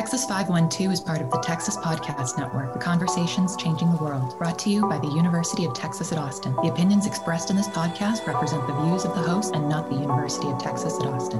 [0.00, 4.58] Texas 512 is part of the Texas Podcast Network, the conversations changing the world, brought
[4.60, 6.54] to you by the University of Texas at Austin.
[6.62, 9.96] The opinions expressed in this podcast represent the views of the host and not the
[9.96, 11.38] University of Texas at Austin.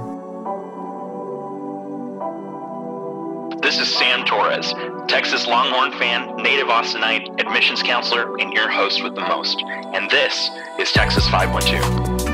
[3.61, 4.75] This is Sam Torres,
[5.07, 9.59] Texas Longhorn fan, native Austinite, admissions counselor, and your host with the most.
[9.65, 12.29] And this is Texas 512.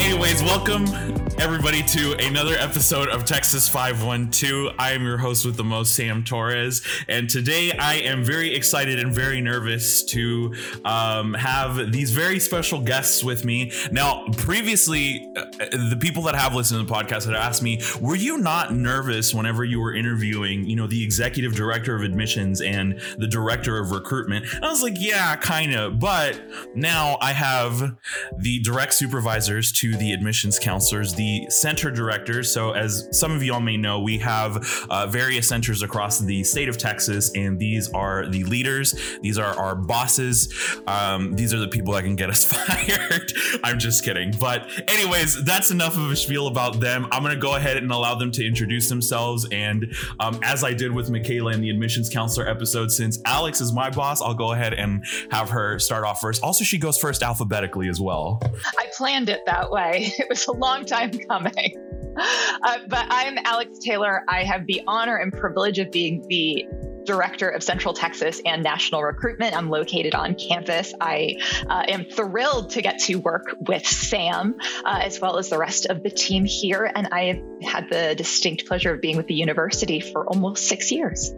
[0.00, 4.74] Anyways, welcome everybody to another episode of Texas 512.
[4.76, 8.98] I am your host with the most, Sam Torres, and today I am very excited
[8.98, 10.52] and very nervous to
[10.84, 13.70] um, have these very special guests with me.
[13.92, 18.16] Now, previously, uh, the people that have listened to the podcast had asked me, "Were
[18.16, 23.00] you not nervous whenever you were interviewing, you know, the executive director of admissions and
[23.16, 26.40] the director of recruitment?" And I was like, "Yeah, kind of," but
[26.74, 27.96] now I have
[28.36, 32.52] the direct supervisors to the admissions counselors, the center directors.
[32.52, 36.68] So, as some of y'all may know, we have uh, various centers across the state
[36.68, 38.94] of Texas, and these are the leaders.
[39.22, 40.52] These are our bosses.
[40.86, 43.32] Um, these are the people that can get us fired.
[43.64, 44.34] I'm just kidding.
[44.38, 47.06] But, anyways, that's enough of a spiel about them.
[47.10, 49.46] I'm going to go ahead and allow them to introduce themselves.
[49.50, 53.72] And um, as I did with Michaela in the admissions counselor episode, since Alex is
[53.72, 56.42] my boss, I'll go ahead and have her start off first.
[56.42, 58.40] Also, she goes first alphabetically as well.
[58.78, 60.12] I planned it that way.
[60.18, 61.84] It was a long time coming.
[62.18, 64.22] Uh, but I'm Alex Taylor.
[64.28, 66.66] I have the honor and privilege of being the
[67.04, 69.56] director of Central Texas and National Recruitment.
[69.56, 70.92] I'm located on campus.
[71.00, 75.58] I uh, am thrilled to get to work with Sam uh, as well as the
[75.58, 76.90] rest of the team here.
[76.94, 80.92] And I have had the distinct pleasure of being with the university for almost six
[80.92, 81.32] years.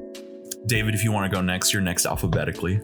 [0.66, 2.80] David, if you want to go next, you're next alphabetically.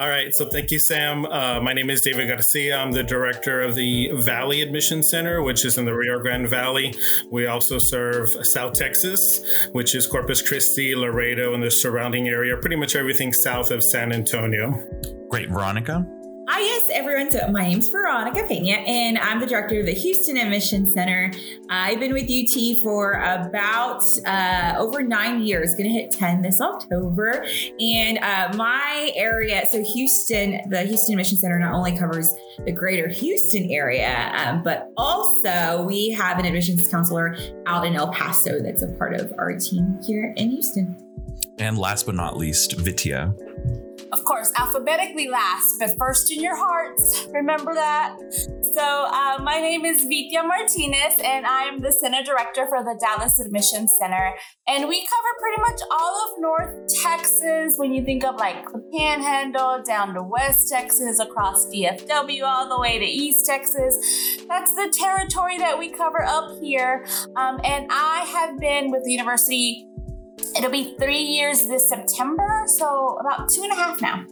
[0.00, 1.24] All right, so thank you, Sam.
[1.26, 2.76] Uh, my name is David Garcia.
[2.76, 6.94] I'm the director of the Valley Admission Center, which is in the Rio Grande Valley.
[7.30, 9.40] We also serve South Texas,
[9.72, 14.12] which is Corpus Christi, Laredo, and the surrounding area, pretty much everything south of San
[14.12, 14.72] Antonio.
[15.30, 16.06] Great, Veronica.
[16.50, 17.30] Hi, yes, everyone.
[17.30, 21.30] So my name's Veronica Pena, and I'm the director of the Houston Admission Center.
[21.68, 26.58] I've been with UT for about uh, over nine years, going to hit 10 this
[26.62, 27.44] October.
[27.78, 32.34] And uh, my area, so Houston, the Houston Admission Center not only covers
[32.64, 37.36] the greater Houston area, um, but also we have an admissions counselor
[37.66, 40.96] out in El Paso that's a part of our team here in Houston.
[41.58, 43.34] And last but not least, Vitya.
[44.10, 47.26] Of course, alphabetically last, but first in your hearts.
[47.30, 48.16] Remember that?
[48.74, 53.38] So, uh, my name is Vitya Martinez, and I'm the Center Director for the Dallas
[53.38, 54.34] Admission Center.
[54.66, 58.82] And we cover pretty much all of North Texas when you think of like the
[58.96, 63.98] Panhandle down to West Texas, across DFW, all the way to East Texas.
[64.48, 67.04] That's the territory that we cover up here.
[67.36, 69.87] Um, and I have been with the university
[70.58, 74.26] It'll be three years this September, so about two and a half now.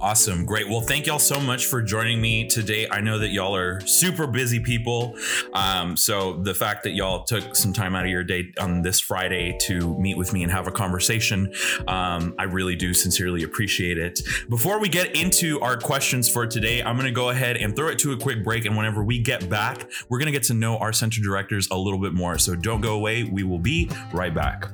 [0.00, 0.46] Awesome.
[0.46, 0.66] Great.
[0.66, 2.88] Well, thank y'all so much for joining me today.
[2.90, 5.14] I know that y'all are super busy people.
[5.52, 8.98] Um, so the fact that y'all took some time out of your day on this
[9.00, 11.52] Friday to meet with me and have a conversation,
[11.86, 14.22] um, I really do sincerely appreciate it.
[14.48, 17.88] Before we get into our questions for today, I'm going to go ahead and throw
[17.88, 18.64] it to a quick break.
[18.64, 21.76] And whenever we get back, we're going to get to know our center directors a
[21.76, 22.38] little bit more.
[22.38, 23.24] So don't go away.
[23.24, 24.70] We will be right back.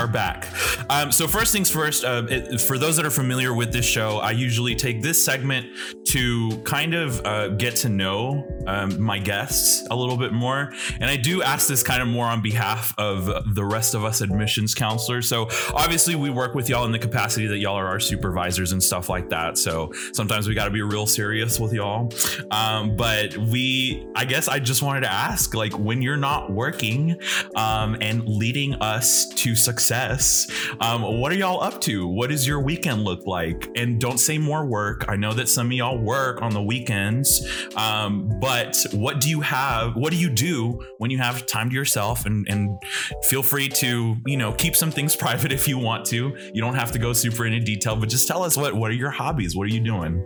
[0.00, 0.48] Are back.
[0.88, 4.18] Um, so, first things first, uh, it, for those that are familiar with this show,
[4.18, 5.66] I usually take this segment
[6.10, 10.72] to kind of uh, get to know um, my guests a little bit more.
[11.00, 14.20] And I do ask this kind of more on behalf of the rest of us
[14.20, 15.28] admissions counselors.
[15.28, 18.82] So, obviously, we work with y'all in the capacity that y'all are our supervisors and
[18.82, 19.56] stuff like that.
[19.56, 22.12] So, sometimes we got to be real serious with y'all.
[22.50, 27.20] Um, but we, I guess, I just wanted to ask like, when you're not working
[27.54, 30.50] um, and leading us to success.
[30.80, 32.08] Um, what are y'all up to?
[32.08, 33.70] What does your weekend look like?
[33.76, 35.04] And don't say more work.
[35.08, 39.40] I know that some of y'all work on the weekends, um, but what do you
[39.40, 39.96] have?
[39.96, 42.26] What do you do when you have time to yourself?
[42.26, 42.78] And, and
[43.24, 46.36] feel free to, you know, keep some things private if you want to.
[46.52, 48.94] You don't have to go super into detail, but just tell us what what are
[48.94, 49.56] your hobbies?
[49.56, 50.24] What are you doing?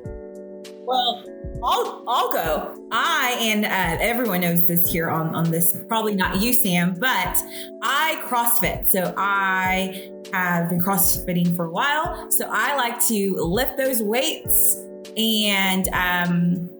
[0.86, 1.24] Well,
[1.62, 2.88] I'll, I'll go.
[2.92, 5.76] I and uh, everyone knows this here on on this.
[5.88, 7.36] Probably not you, Sam, but
[7.82, 8.90] I CrossFit.
[8.90, 12.30] So I have been CrossFitting for a while.
[12.30, 14.84] So I like to lift those weights
[15.16, 16.70] and um,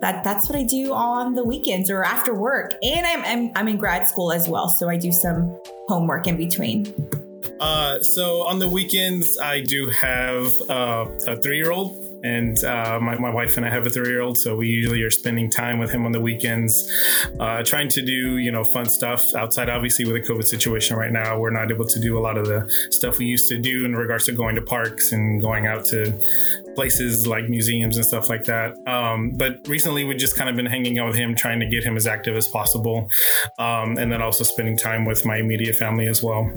[0.00, 2.74] that that's what I do on the weekends or after work.
[2.82, 6.36] And I'm, I'm I'm in grad school as well, so I do some homework in
[6.36, 6.92] between.
[7.60, 12.98] Uh, so on the weekends, I do have uh, a three year old and uh,
[13.00, 15.50] my, my wife and I have a three year old, so we usually are spending
[15.50, 16.90] time with him on the weekends,
[17.38, 19.68] uh, trying to do you know fun stuff outside.
[19.68, 22.46] Obviously, with the COVID situation right now, we're not able to do a lot of
[22.46, 25.84] the stuff we used to do in regards to going to parks and going out
[25.86, 26.18] to
[26.74, 28.74] places like museums and stuff like that.
[28.88, 31.84] Um, but recently, we've just kind of been hanging out with him, trying to get
[31.84, 33.10] him as active as possible,
[33.58, 36.50] um, and then also spending time with my immediate family as well.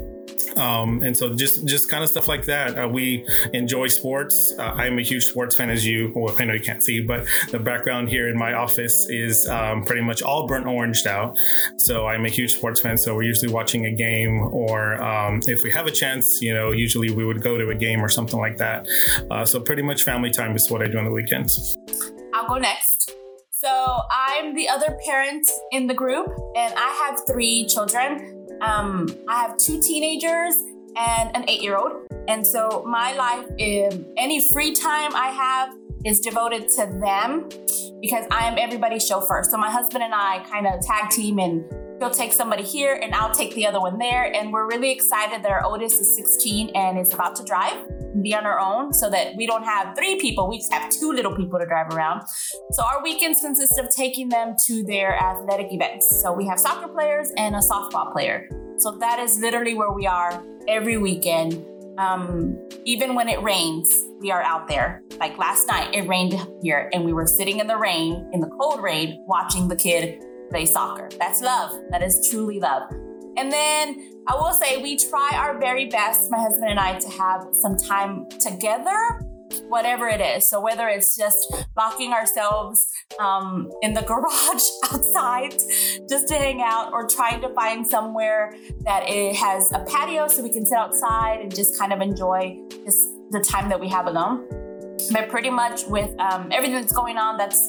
[0.56, 2.78] Um, and so just just kind of stuff like that.
[2.78, 4.54] Uh, we enjoy sports.
[4.58, 7.26] Uh, I'm a huge sports fan, as you well, I know you can't see, but
[7.52, 11.36] the background here in my office is um, pretty much all burnt orange out.
[11.78, 12.98] So I'm a huge sports fan.
[12.98, 16.72] So we're usually watching a game, or um, if we have a chance, you know,
[16.72, 18.88] usually we would go to a game or something like that.
[19.32, 21.78] Uh, so pretty much family time is what I do on the weekends.
[22.34, 23.14] I'll go next.
[23.52, 28.37] So I'm the other parent in the group, and I have three children.
[28.62, 30.56] Um, I have two teenagers
[30.96, 32.08] and an eight year old.
[32.28, 35.76] And so my life, any free time I have
[36.06, 37.50] is devoted to them
[38.02, 39.44] because I am everybody's chauffeur.
[39.50, 41.64] So my husband and I kind of tag team and
[42.00, 44.32] he'll take somebody here and I'll take the other one there.
[44.34, 48.24] And we're really excited that our oldest is 16 and is about to drive and
[48.24, 50.48] be on our own so that we don't have three people.
[50.48, 52.28] We just have two little people to drive around.
[52.72, 56.22] So our weekends consist of taking them to their athletic events.
[56.22, 58.50] So we have soccer players and a softball player.
[58.78, 61.66] So that is literally where we are every weekend.
[61.98, 62.56] Um,
[62.86, 65.02] even when it rains, we are out there.
[65.20, 68.50] Like last night, it rained here, and we were sitting in the rain, in the
[68.50, 71.10] cold rain, watching the kid play soccer.
[71.20, 71.80] That's love.
[71.90, 72.92] That is truly love.
[73.38, 77.10] And then I will say we try our very best, my husband and I, to
[77.10, 79.22] have some time together,
[79.70, 80.50] whatever it is.
[80.50, 81.38] So whether it's just
[81.78, 85.54] locking ourselves um, in the garage outside
[86.10, 88.56] just to hang out, or trying to find somewhere
[88.86, 92.58] that it has a patio so we can sit outside and just kind of enjoy
[92.86, 94.48] just the time that we have alone.
[95.12, 97.62] But pretty much with um, everything that's going on, that's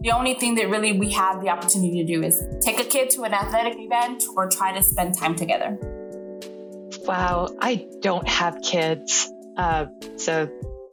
[0.00, 3.10] the only thing that really we have the opportunity to do is take a kid
[3.10, 5.76] to an athletic event or try to spend time together.
[7.04, 9.30] Wow, I don't have kids.
[9.56, 9.86] Uh,
[10.16, 10.48] so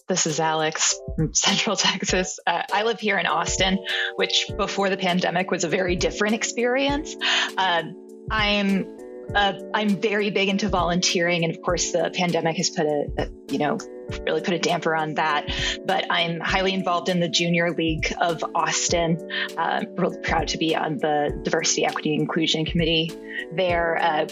[0.08, 2.40] this is Alex from Central Texas.
[2.46, 3.80] Uh, I live here in Austin,
[4.16, 7.16] which before the pandemic was a very different experience.
[7.58, 7.84] Uh,
[8.32, 8.95] I'm
[9.34, 13.28] uh, I'm very big into volunteering, and of course, the pandemic has put a, a,
[13.52, 13.78] you know
[14.26, 15.50] really put a damper on that.
[15.86, 19.30] But I'm highly involved in the Junior League of Austin.
[19.58, 23.12] Uh, really proud to be on the Diversity, Equity, Inclusion Committee
[23.54, 23.98] there.
[23.98, 24.28] Uh,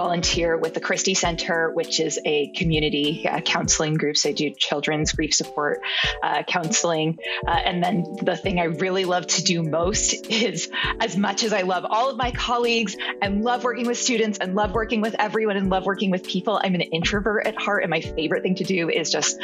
[0.00, 4.16] volunteer with the Christi Center, which is a community uh, counseling group.
[4.16, 5.82] So I do children's grief support
[6.22, 7.18] uh, counseling.
[7.46, 10.70] Uh, and then the thing I really love to do most is,
[11.00, 14.54] as much as I love all of my colleagues and love working with students and
[14.54, 17.82] love working with everyone and love working with people, I'm an introvert at heart.
[17.82, 19.38] And my favorite thing to do is just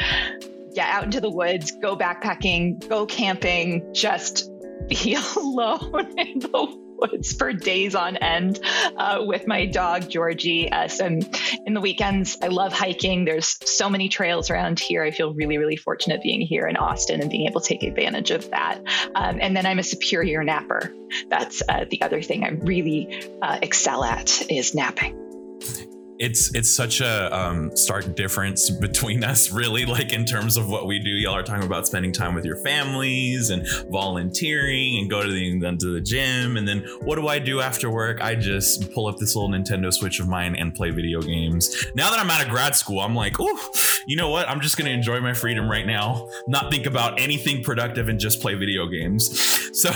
[0.73, 4.49] get out into the woods, go backpacking, go camping, just
[4.87, 8.59] be alone in the woods for days on end
[8.97, 10.71] uh, with my dog Georgie.
[10.71, 13.25] Uh, so in the weekends, I love hiking.
[13.25, 15.03] There's so many trails around here.
[15.03, 18.31] I feel really, really fortunate being here in Austin and being able to take advantage
[18.31, 18.79] of that.
[19.15, 20.93] Um, and then I'm a superior napper.
[21.29, 27.01] That's uh, the other thing I really uh, excel at is napping it's it's such
[27.01, 31.09] a um, stark difference between us really like in terms of what we do.
[31.09, 35.59] Y'all are talking about spending time with your families and volunteering and go to the
[35.79, 36.57] to the gym.
[36.57, 38.21] And then what do i do after work?
[38.21, 41.85] I just pull up this little nintendo switch of mine and play video games.
[41.95, 43.71] Now that i'm out of grad school i'm like oh
[44.07, 44.47] you know what?
[44.47, 48.41] I'm just to enjoy my freedom right now not think about anything productive and just
[48.41, 49.55] play video games.
[49.77, 49.91] So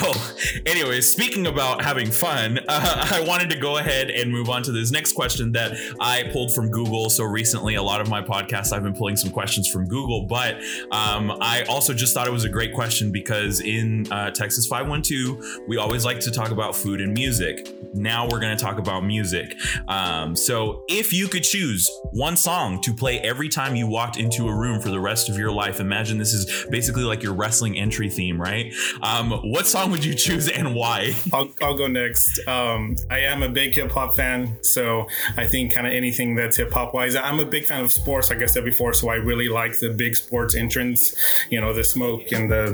[0.67, 4.71] anyways speaking about having fun uh, i wanted to go ahead and move on to
[4.71, 7.09] this next question that I I pulled from Google.
[7.09, 10.23] So recently, a lot of my podcasts, I've been pulling some questions from Google.
[10.23, 10.55] But
[10.91, 15.67] um, I also just thought it was a great question because in uh, Texas 512,
[15.69, 17.73] we always like to talk about food and music.
[17.93, 19.57] Now we're going to talk about music.
[19.87, 24.49] Um, so if you could choose one song to play every time you walked into
[24.49, 27.77] a room for the rest of your life, imagine this is basically like your wrestling
[27.77, 28.73] entry theme, right?
[29.01, 31.13] Um, what song would you choose and why?
[31.31, 32.45] I'll, I'll go next.
[32.47, 36.57] Um, I am a big hip hop fan, so I think kind of anything that's
[36.57, 37.15] hip hop wise.
[37.15, 39.89] I'm a big fan of sports, like I said before, so I really like the
[39.89, 41.15] big sports entrance,
[41.49, 42.65] you know, the smoke and the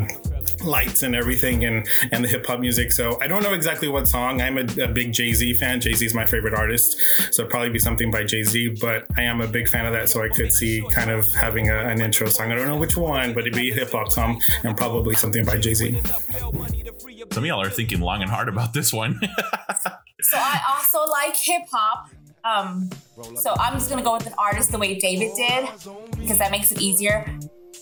[0.63, 2.91] lights and everything and and the hip hop music.
[2.91, 4.41] So I don't know exactly what song.
[4.41, 5.81] I'm a, a big Jay Z fan.
[5.81, 6.98] Jay Z is my favorite artist,
[7.31, 8.77] so it'd probably be something by Jay Z.
[8.81, 11.69] But I am a big fan of that, so I could see kind of having
[11.69, 12.51] a, an intro song.
[12.51, 15.43] I don't know which one, but it'd be a hip hop song and probably something
[15.43, 16.00] by Jay Z.
[17.31, 19.19] Some of y'all are thinking long and hard about this one.
[20.22, 22.10] so I also like hip hop.
[22.44, 22.89] Um,
[23.36, 25.67] so I'm just gonna go with an artist the way David did
[26.17, 27.25] because that makes it easier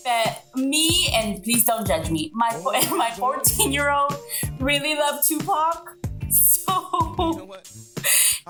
[0.04, 2.30] But me and please don't judge me.
[2.34, 2.50] My
[2.96, 4.14] my 14 year old
[4.60, 5.96] really loved Tupac,
[6.30, 7.48] so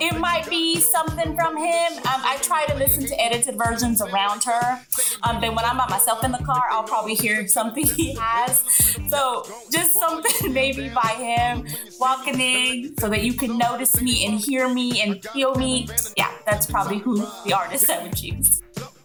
[0.00, 1.92] it might be something from him.
[1.98, 4.80] Um, I try to listen to edited versions around her.
[5.22, 8.60] Um, then when I'm by myself in the car, I'll probably hear something he has.
[9.08, 11.66] So just something maybe by him
[11.98, 15.88] walking in so that you can notice me and hear me and feel me.
[16.16, 18.62] Yeah, that's probably who the artist I would choose.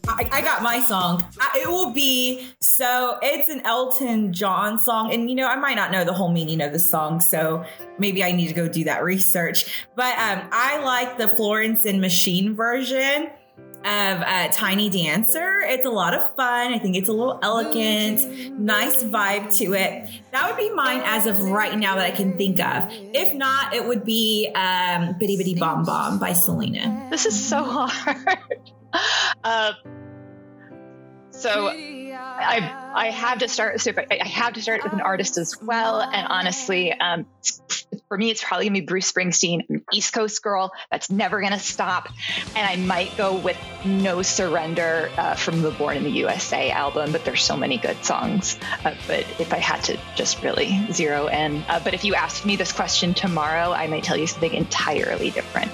[0.07, 1.23] I, I, got my song.
[1.39, 5.75] I, it will be so it's an Elton John song, and you know I might
[5.75, 7.63] not know the whole meaning of the song, so
[7.99, 9.87] maybe I need to go do that research.
[9.95, 13.29] But um, I like the Florence and Machine version
[13.83, 15.61] of uh, Tiny Dancer.
[15.61, 16.73] It's a lot of fun.
[16.73, 20.09] I think it's a little elegant, nice vibe to it.
[20.31, 22.87] That would be mine as of right now that I can think of.
[22.89, 27.07] If not, it would be um, Bidi Bidi Bom Bom by Selena.
[27.09, 28.37] This is so hard.
[29.43, 29.73] Uh,
[31.31, 33.79] so I I have to start.
[33.81, 36.01] So I have to start with an artist as well.
[36.01, 37.25] And honestly, um,
[38.07, 41.59] for me, it's probably gonna be Bruce Springsteen, an East Coast girl that's never gonna
[41.59, 42.09] stop.
[42.55, 47.11] And I might go with No Surrender uh, from the Born in the USA album.
[47.11, 48.57] But there's so many good songs.
[48.83, 52.45] Uh, but if I had to just really zero in, uh, but if you asked
[52.45, 55.71] me this question tomorrow, I might tell you something entirely different.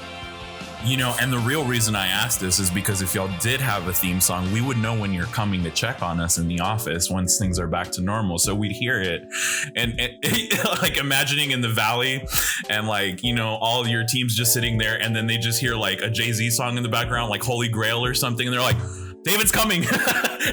[0.88, 3.89] You know, and the real reason I asked this is because if y'all did have
[3.89, 6.62] a theme song, we would know when you're coming to check on us in the
[6.62, 8.38] office once things are back to normal.
[8.38, 9.27] So we'd hear it.
[9.75, 10.00] And,
[10.82, 12.25] like imagining in the valley
[12.70, 15.75] and like, you know, all your teams just sitting there and then they just hear
[15.75, 18.48] like a Jay Z song in the background, like Holy Grail or something.
[18.48, 18.77] And they're like,
[19.24, 19.84] David's coming.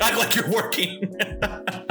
[0.01, 1.15] Act like you're working.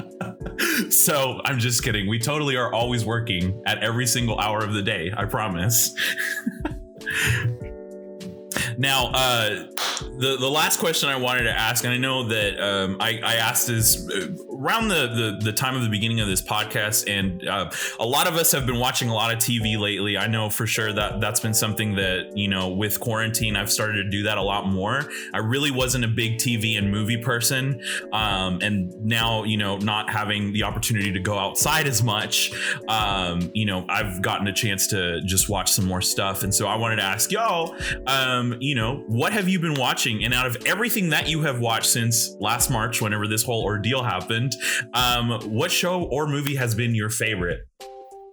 [0.90, 2.10] so I'm just kidding.
[2.10, 5.14] We totally are always working at every single hour of the day.
[5.16, 5.96] I promise.
[8.78, 9.68] Now, uh,
[10.18, 13.36] the the last question I wanted to ask, and I know that um, I, I,
[13.36, 14.28] asked is uh,
[14.64, 18.28] around the, the, the time of the beginning of this podcast, and uh, a lot
[18.28, 20.18] of us have been watching a lot of TV lately.
[20.18, 24.04] I know for sure that that's been something that you know with quarantine I've started
[24.04, 25.10] to do that a lot more.
[25.34, 27.82] I really wasn't a big TV and movie person,
[28.14, 32.52] um, and now you know not having the opportunity to go outside as much,
[32.88, 36.68] um, you know I've gotten a chance to just watch some more stuff, and so
[36.68, 37.76] I wanted to ask y'all.
[38.08, 40.24] Um, you know, what have you been watching?
[40.24, 44.04] And out of everything that you have watched since last March, whenever this whole ordeal
[44.04, 44.53] happened,
[44.94, 47.62] um, what show or movie has been your favorite?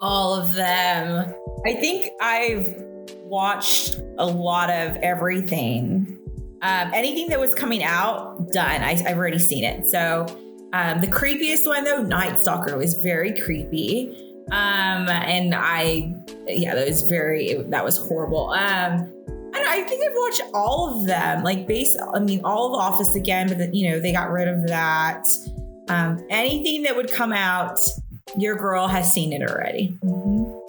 [0.01, 1.35] All of them.
[1.67, 2.75] I think I've
[3.23, 6.17] watched a lot of everything.
[6.63, 8.83] Um, anything that was coming out, done.
[8.83, 9.87] I, have already seen it.
[9.87, 10.27] So
[10.73, 14.17] um, the creepiest one though, Night Stalker, was very creepy.
[14.51, 16.13] Um, and I,
[16.47, 18.51] yeah, that was very, that was horrible.
[18.51, 19.13] Um,
[19.71, 21.97] I think I've watched all of them, like base.
[22.15, 25.25] I mean, all of Office again, but the, you know they got rid of that.
[25.91, 27.79] Um, anything that would come out,
[28.37, 29.99] your girl has seen it already.
[30.05, 30.61] Mm-hmm.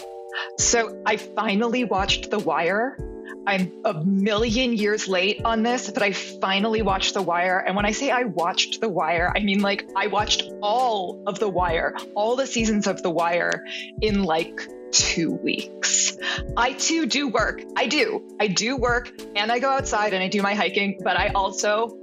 [0.58, 2.98] So I finally watched The Wire.
[3.46, 7.60] I'm a million years late on this, but I finally watched The Wire.
[7.60, 11.40] And when I say I watched The Wire, I mean like I watched all of
[11.40, 13.64] The Wire, all the seasons of The Wire
[14.02, 14.60] in like
[14.92, 16.18] two weeks.
[16.58, 17.62] I too do work.
[17.76, 18.28] I do.
[18.40, 21.98] I do work and I go outside and I do my hiking, but I also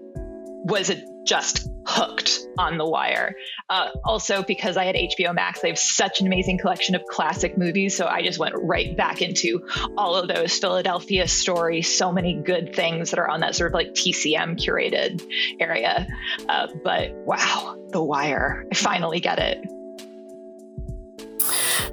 [0.65, 0.93] was
[1.25, 3.35] just hooked on the wire.
[3.69, 7.59] Uh, also, because I had HBO Max, they have such an amazing collection of classic
[7.59, 7.97] movies.
[7.97, 12.75] So I just went right back into all of those Philadelphia stories, so many good
[12.75, 15.27] things that are on that sort of like TCM curated
[15.59, 16.07] area.
[16.49, 18.65] Uh, but wow, The Wire.
[18.71, 19.59] I finally get it.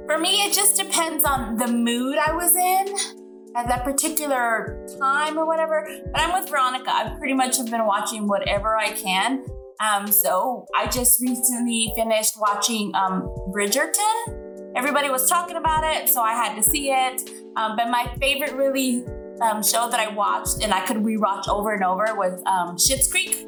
[0.06, 3.16] For me, it just depends on the mood I was in
[3.56, 5.88] at that particular time or whatever.
[6.12, 6.90] But I'm with Veronica.
[6.90, 9.44] I pretty much have been watching whatever I can.
[9.80, 14.72] Um, so I just recently finished watching um, Bridgerton.
[14.74, 17.30] Everybody was talking about it, so I had to see it.
[17.56, 19.04] Um, but my favorite really
[19.40, 23.10] um, show that I watched and I could rewatch over and over was um, Schitt's
[23.10, 23.46] Creek.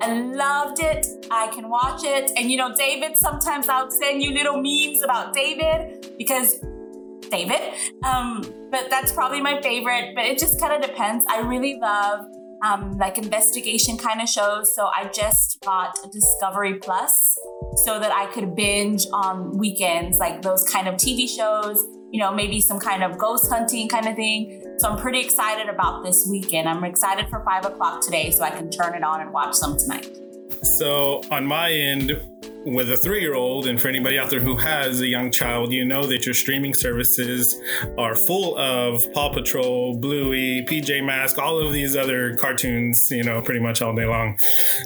[0.00, 1.06] I loved it.
[1.30, 2.32] I can watch it.
[2.36, 6.58] And you know, David, sometimes I'll send you little memes about David because
[7.30, 7.60] David.
[8.04, 10.14] Um, but that's probably my favorite.
[10.14, 11.24] But it just kind of depends.
[11.28, 12.26] I really love
[12.62, 14.74] um, like investigation kind of shows.
[14.74, 17.38] So I just bought Discovery Plus
[17.84, 22.32] so that I could binge on weekends, like those kind of TV shows, you know,
[22.32, 24.62] maybe some kind of ghost hunting kind of thing.
[24.78, 26.68] So I'm pretty excited about this weekend.
[26.68, 29.76] I'm excited for five o'clock today so I can turn it on and watch some
[29.76, 30.16] tonight.
[30.78, 32.20] So on my end,
[32.64, 35.72] with a three year old, and for anybody out there who has a young child,
[35.72, 37.60] you know that your streaming services
[37.98, 43.42] are full of Paw Patrol, Bluey, PJ Mask, all of these other cartoons, you know,
[43.42, 44.38] pretty much all day long.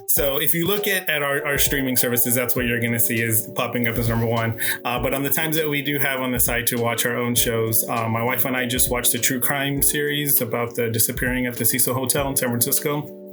[0.06, 3.00] So if you look at, at our, our streaming services, that's what you're going to
[3.00, 4.60] see is popping up as number one.
[4.84, 7.16] Uh, but on the times that we do have on the site to watch our
[7.16, 10.88] own shows, uh, my wife and I just watched the true crime series about the
[10.88, 13.25] disappearing at the Cecil Hotel in San Francisco.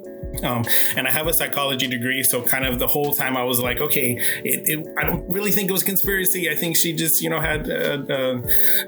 [0.44, 0.66] Um,
[0.96, 3.80] and I have a psychology degree, so kind of the whole time I was like,
[3.80, 6.50] okay, it, it, I don't really think it was conspiracy.
[6.50, 8.42] I think she just, you know, had, uh, uh,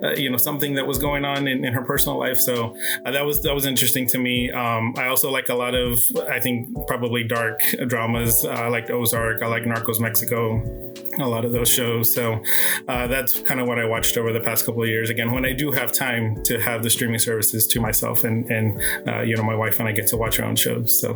[0.04, 2.38] uh, you know, something that was going on in, in her personal life.
[2.38, 2.76] So
[3.06, 4.52] uh, that was that was interesting to me.
[4.52, 8.46] Um, I also like a lot of, I think, probably dark dramas.
[8.46, 9.42] I like Ozark.
[9.42, 12.14] I like Narcos Mexico a lot of those shows.
[12.14, 12.42] So
[12.88, 15.10] uh, that's kind of what I watched over the past couple of years.
[15.10, 18.82] Again, when I do have time to have the streaming services to myself, and and
[19.08, 21.00] uh, you know my wife and I get to watch our own shows.
[21.00, 21.16] So.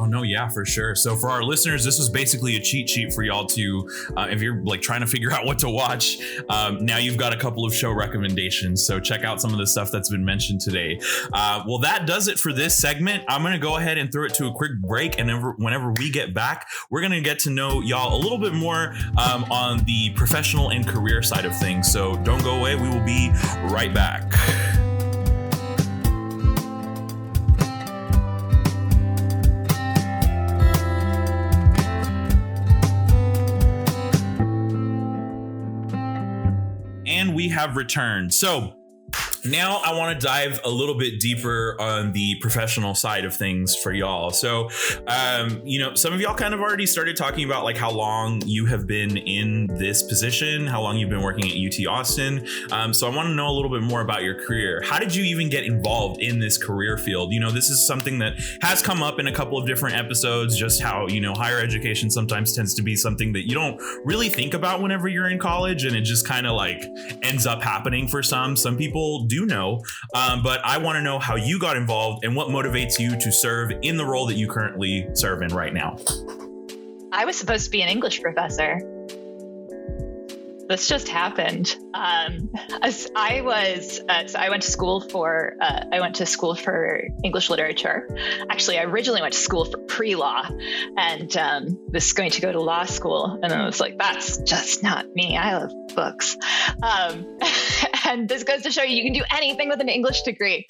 [0.00, 0.94] Oh no, yeah, for sure.
[0.94, 4.40] So for our listeners, this is basically a cheat sheet for y'all to, uh, if
[4.40, 6.18] you're like trying to figure out what to watch.
[6.48, 8.86] Um, now you've got a couple of show recommendations.
[8.86, 11.00] So check out some of the stuff that's been mentioned today.
[11.32, 13.24] Uh, well, that does it for this segment.
[13.28, 16.10] I'm gonna go ahead and throw it to a quick break, and ever, whenever we
[16.10, 20.10] get back, we're gonna get to know y'all a little bit more um, on the
[20.10, 21.90] professional and career side of things.
[21.90, 22.76] So don't go away.
[22.76, 23.30] We will be
[23.64, 24.32] right back.
[37.06, 38.32] And we have returned.
[38.32, 38.77] So
[39.50, 43.76] now I want to dive a little bit deeper on the professional side of things
[43.76, 44.30] for y'all.
[44.30, 44.70] So,
[45.06, 48.42] um, you know, some of y'all kind of already started talking about like how long
[48.46, 52.46] you have been in this position, how long you've been working at UT Austin.
[52.70, 54.82] Um, so I want to know a little bit more about your career.
[54.84, 57.32] How did you even get involved in this career field?
[57.32, 60.56] You know, this is something that has come up in a couple of different episodes,
[60.56, 64.28] just how, you know, higher education sometimes tends to be something that you don't really
[64.28, 66.84] think about whenever you're in college and it just kind of like
[67.22, 68.56] ends up happening for some.
[68.56, 69.82] Some people do know,
[70.14, 73.32] um, but I want to know how you got involved and what motivates you to
[73.32, 75.96] serve in the role that you currently serve in right now.
[77.12, 78.80] I was supposed to be an English professor.
[80.68, 81.74] This just happened.
[81.94, 82.50] Um,
[83.16, 87.00] I was, uh, so I went to school for, uh, I went to school for
[87.24, 88.08] English literature.
[88.50, 90.46] Actually, I originally went to school for pre-law,
[90.96, 94.82] and um, was going to go to law school, and I was like, that's just
[94.82, 95.36] not me.
[95.36, 96.36] I love books.
[96.82, 97.38] Um,
[98.06, 100.66] and this goes to show you you can do anything with an English degree.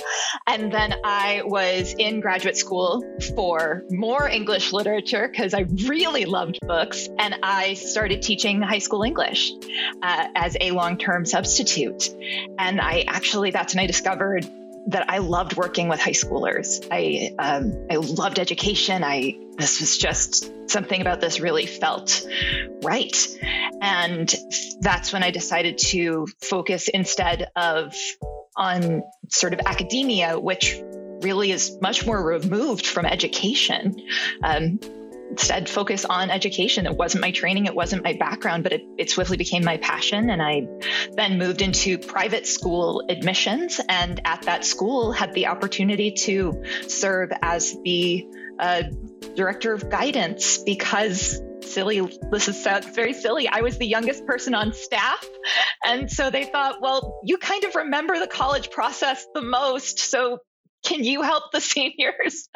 [0.46, 6.58] And then I was in graduate school for more English literature because I really loved
[6.62, 7.08] books.
[7.18, 9.52] And I started teaching high school English
[10.02, 12.14] uh, as a long term substitute.
[12.58, 14.46] And I actually, that's when I discovered
[14.88, 16.86] that I loved working with high schoolers.
[16.90, 19.04] I um, I loved education.
[19.04, 22.26] I this was just something about this really felt
[22.82, 23.16] right,
[23.82, 24.34] and
[24.80, 27.94] that's when I decided to focus instead of
[28.56, 30.80] on sort of academia, which
[31.20, 33.96] really is much more removed from education.
[34.42, 34.80] Um,
[35.30, 36.86] instead focus on education.
[36.86, 40.30] It wasn't my training, it wasn't my background, but it, it, swiftly became my passion.
[40.30, 40.66] And I
[41.12, 43.80] then moved into private school admissions.
[43.88, 48.26] And at that school, had the opportunity to serve as the
[48.58, 48.82] uh,
[49.36, 54.72] director of guidance because silly this is very silly i was the youngest person on
[54.72, 55.24] staff
[55.84, 60.38] and so they thought well you kind of remember the college process the most so
[60.84, 62.48] can you help the seniors?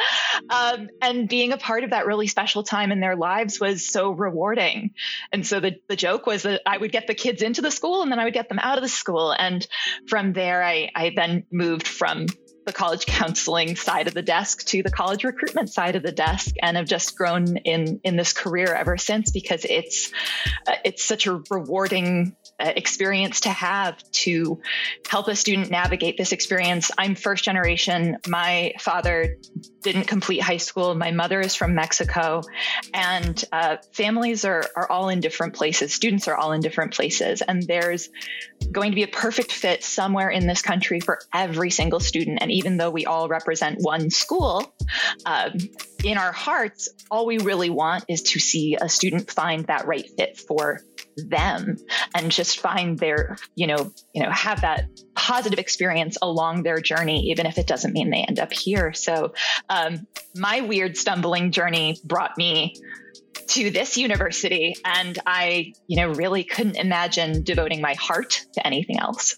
[0.49, 4.11] Um, and being a part of that really special time in their lives was so
[4.11, 4.91] rewarding.
[5.33, 8.03] And so the, the joke was that I would get the kids into the school
[8.03, 9.33] and then I would get them out of the school.
[9.33, 9.67] And
[10.09, 12.27] from there, I, I then moved from
[12.65, 16.55] the college counseling side of the desk to the college recruitment side of the desk
[16.61, 20.13] and have just grown in in this career ever since because it's
[20.67, 24.61] uh, it's such a rewarding uh, experience to have to
[25.09, 26.91] help a student navigate this experience.
[26.97, 28.19] I'm first generation.
[28.29, 29.39] My father
[29.83, 30.95] didn't complete high school.
[30.95, 32.43] My mother is from Mexico,
[32.95, 35.93] and uh, families are are all in different places.
[35.93, 38.11] Students are all in different places, and there's
[38.71, 42.39] going to be a perfect fit somewhere in this country for every single student.
[42.41, 44.75] And even though we all represent one school,
[45.27, 45.53] um,
[46.05, 50.09] in our hearts, all we really want is to see a student find that right
[50.17, 50.81] fit for
[51.17, 51.77] them
[52.15, 57.31] and just find their, you know, you know, have that positive experience along their journey,
[57.31, 58.93] even if it doesn't mean they end up here.
[58.93, 59.35] So
[59.69, 62.75] um, my weird stumbling journey brought me
[63.49, 68.99] to this university and I, you know, really couldn't imagine devoting my heart to anything
[68.99, 69.37] else.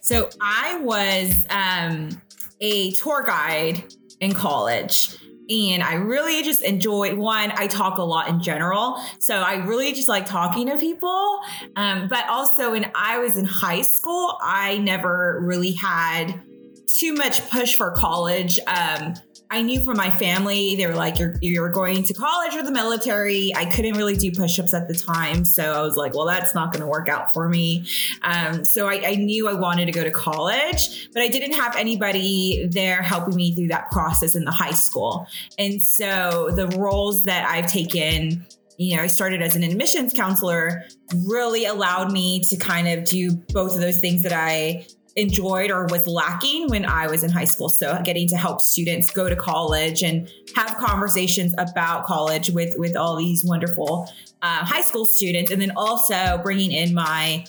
[0.00, 2.20] So I was um,
[2.60, 3.84] a tour guide
[4.20, 5.16] in college.
[5.48, 9.02] And I really just enjoy one, I talk a lot in general.
[9.18, 11.40] So I really just like talking to people.
[11.74, 16.40] Um, but also, when I was in high school, I never really had
[16.86, 18.60] too much push for college.
[18.68, 19.14] Um,
[19.52, 22.70] I knew from my family, they were like, you're, you're going to college or the
[22.70, 23.52] military.
[23.56, 25.44] I couldn't really do push ups at the time.
[25.44, 27.84] So I was like, well, that's not going to work out for me.
[28.22, 31.74] Um, so I, I, knew I wanted to go to college, but I didn't have
[31.74, 35.26] anybody there helping me through that process in the high school.
[35.58, 38.46] And so the roles that I've taken
[38.78, 40.86] you know, I started as an admissions counselor
[41.26, 45.86] really allowed me to kind of do both of those things that I enjoyed or
[45.86, 47.68] was lacking when I was in high school.
[47.68, 52.96] So getting to help students go to college and have conversations about college with with
[52.96, 54.08] all these wonderful
[54.42, 57.44] uh, high school students, and then also bringing in my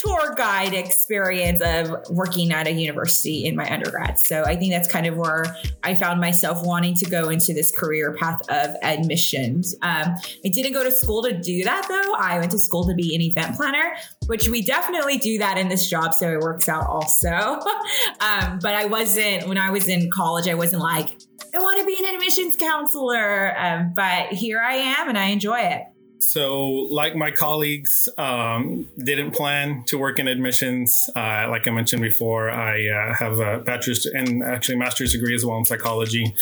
[0.00, 4.18] tour guide experience of working at a university in my undergrad.
[4.18, 5.44] So I think that's kind of where
[5.82, 9.74] I found myself wanting to go into this career path of admissions.
[9.82, 12.14] Um, I didn't go to school to do that though.
[12.14, 13.94] I went to school to be an event planner,
[14.26, 16.14] which we definitely do that in this job.
[16.14, 17.28] So it works out also.
[18.20, 21.20] um, but I wasn't, when I was in college, I wasn't like,
[21.54, 23.58] I want to be an admissions counselor.
[23.58, 25.82] Um, but here I am and I enjoy it.
[26.20, 31.08] So, like my colleagues, um, didn't plan to work in admissions.
[31.16, 35.46] Uh, like I mentioned before, I uh, have a bachelor's and actually master's degree as
[35.46, 36.34] well in psychology.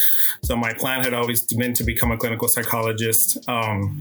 [0.43, 3.38] So my plan had always been to become a clinical psychologist.
[3.49, 4.01] Um,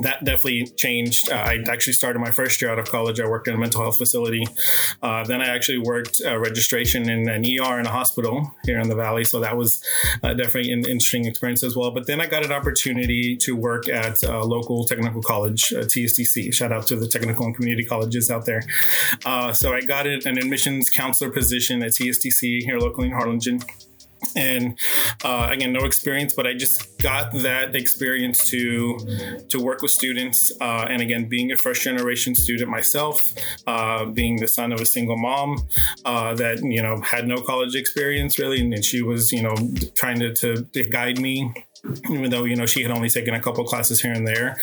[0.00, 1.30] that definitely changed.
[1.30, 3.20] Uh, I actually started my first year out of college.
[3.20, 4.44] I worked in a mental health facility.
[5.02, 8.88] Uh, then I actually worked uh, registration in an ER in a hospital here in
[8.88, 9.24] the Valley.
[9.24, 9.84] So that was
[10.24, 11.92] uh, definitely an interesting experience as well.
[11.92, 15.80] But then I got an opportunity to work at a local technical Technical College, uh,
[15.80, 16.52] TSTC.
[16.54, 18.62] Shout out to the technical and community colleges out there.
[19.26, 23.60] Uh, so I got an admissions counselor position at TSTC here locally in Harlingen
[24.36, 24.78] and
[25.24, 28.96] uh, again no experience but i just got that experience to
[29.48, 33.20] to work with students uh, and again being a first generation student myself
[33.66, 35.66] uh, being the son of a single mom
[36.04, 39.56] uh, that you know had no college experience really and she was you know
[39.96, 41.52] trying to, to, to guide me
[42.10, 44.56] even though you know she had only taken a couple classes here and there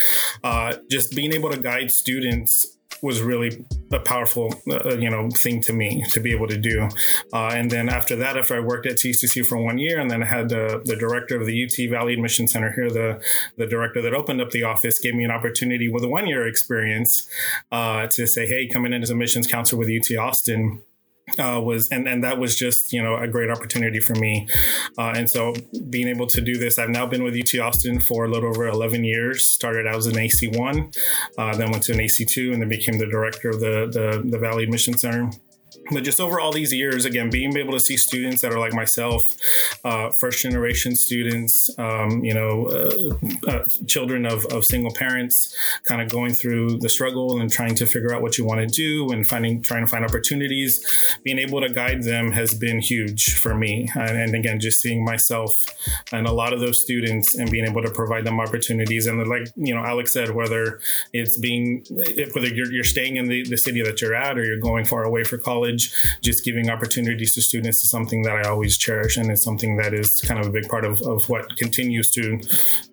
[0.43, 5.61] uh, just being able to guide students was really a powerful uh, you know thing
[5.61, 6.89] to me to be able to do.
[7.31, 10.21] Uh, and then after that after i worked at tcc for one year and then
[10.21, 13.21] i had the, the director of the ut valley admission center here the,
[13.57, 16.47] the director that opened up the office gave me an opportunity with a one year
[16.47, 17.27] experience
[17.71, 20.81] uh, to say hey coming in as admissions counselor with ut austin
[21.37, 24.47] uh, was and and that was just you know a great opportunity for me.
[24.97, 25.53] Uh, and so
[25.89, 28.67] being able to do this i've now been with ut austin for a little over
[28.67, 29.45] 11 years.
[29.45, 30.95] Started out as an ac1
[31.37, 34.37] uh, then went to an ac2 and then became the director of the the, the
[34.37, 35.31] valley admission center
[35.91, 38.73] but just over all these years, again, being able to see students that are like
[38.73, 39.23] myself,
[39.83, 46.01] uh, first generation students, um, you know, uh, uh, children of, of single parents, kind
[46.01, 49.09] of going through the struggle and trying to figure out what you want to do
[49.11, 50.85] and finding, trying to find opportunities,
[51.23, 53.89] being able to guide them has been huge for me.
[53.95, 55.53] And, and again, just seeing myself
[56.11, 59.07] and a lot of those students and being able to provide them opportunities.
[59.07, 60.79] And like, you know, Alex said, whether
[61.13, 61.85] it's being,
[62.33, 65.03] whether you're, you're staying in the, the city that you're at or you're going far
[65.03, 69.17] away for college, college, just giving opportunities to students is something that I always cherish.
[69.17, 72.39] And it's something that is kind of a big part of, of what continues to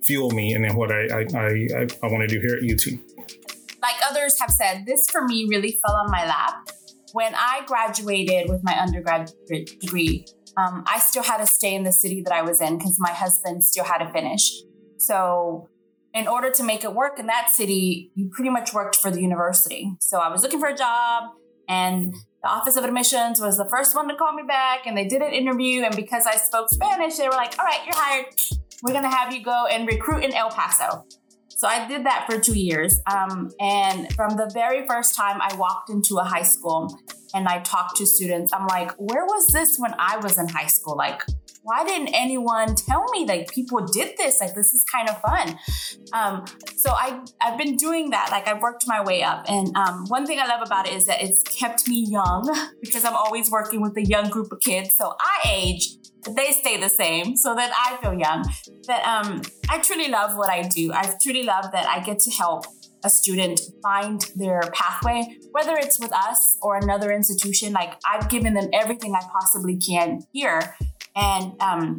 [0.02, 2.98] fuel me and what I, I, I, I want to do here at UT.
[3.82, 6.70] Like others have said, this for me really fell on my lap.
[7.12, 11.92] When I graduated with my undergraduate degree, um, I still had to stay in the
[11.92, 14.50] city that I was in because my husband still had to finish.
[14.98, 15.68] So,
[16.14, 19.20] in order to make it work in that city, you pretty much worked for the
[19.20, 19.92] university.
[20.00, 21.24] So, I was looking for a job,
[21.68, 22.14] and
[22.46, 25.20] the Office of Admissions was the first one to call me back and they did
[25.20, 25.82] an interview.
[25.82, 28.26] And because I spoke Spanish, they were like, all right, you're hired.
[28.84, 31.04] We're going to have you go and recruit in El Paso.
[31.48, 33.00] So I did that for two years.
[33.12, 36.96] Um, and from the very first time I walked into a high school
[37.34, 40.66] and I talk to students, I'm like, where was this when I was in high
[40.66, 40.96] school?
[40.96, 41.22] Like,
[41.66, 44.40] why didn't anyone tell me like people did this?
[44.40, 45.58] Like this is kind of fun.
[46.12, 46.44] Um,
[46.76, 48.28] so I I've been doing that.
[48.30, 51.06] Like I've worked my way up, and um, one thing I love about it is
[51.06, 52.48] that it's kept me young
[52.80, 54.94] because I'm always working with a young group of kids.
[54.96, 55.88] So I age,
[56.36, 58.48] they stay the same, so that I feel young.
[58.86, 60.92] That um, I truly love what I do.
[60.92, 62.66] I truly love that I get to help
[63.06, 67.72] a student find their pathway, whether it's with us or another institution.
[67.72, 70.76] Like I've given them everything I possibly can here.
[71.14, 71.98] And um,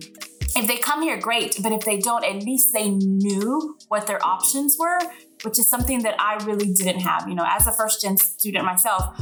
[0.56, 1.58] if they come here, great.
[1.64, 5.00] But if they don't, at least they knew what their options were,
[5.44, 7.28] which is something that I really didn't have.
[7.28, 9.18] You know, as a first gen student myself,